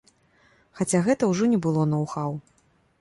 Хаця 0.79 1.01
гэта 1.07 1.23
ўжо 1.33 1.49
не 1.53 1.59
было 1.67 1.81
ноў-хаў. 1.93 2.31